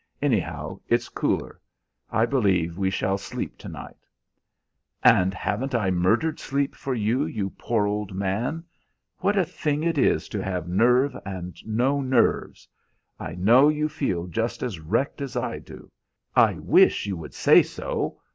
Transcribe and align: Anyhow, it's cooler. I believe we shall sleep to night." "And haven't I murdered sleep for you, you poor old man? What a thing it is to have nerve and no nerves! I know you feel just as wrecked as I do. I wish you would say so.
Anyhow, 0.19 0.79
it's 0.87 1.09
cooler. 1.09 1.59
I 2.11 2.25
believe 2.25 2.75
we 2.75 2.89
shall 2.89 3.19
sleep 3.19 3.59
to 3.59 3.69
night." 3.69 4.07
"And 5.03 5.31
haven't 5.31 5.75
I 5.75 5.91
murdered 5.91 6.39
sleep 6.39 6.73
for 6.73 6.95
you, 6.95 7.23
you 7.25 7.51
poor 7.51 7.85
old 7.85 8.15
man? 8.15 8.63
What 9.19 9.37
a 9.37 9.45
thing 9.45 9.83
it 9.83 9.99
is 9.99 10.27
to 10.29 10.41
have 10.43 10.67
nerve 10.67 11.15
and 11.23 11.55
no 11.67 12.01
nerves! 12.01 12.67
I 13.19 13.35
know 13.35 13.69
you 13.69 13.87
feel 13.87 14.25
just 14.25 14.63
as 14.63 14.79
wrecked 14.79 15.21
as 15.21 15.35
I 15.37 15.59
do. 15.59 15.91
I 16.35 16.53
wish 16.55 17.05
you 17.05 17.15
would 17.17 17.35
say 17.35 17.61
so. 17.61 18.19